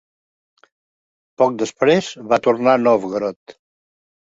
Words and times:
Poc 1.43 1.59
després, 1.65 2.11
va 2.35 2.43
tornar 2.49 2.77
a 2.77 2.85
Novgorod. 2.91 3.61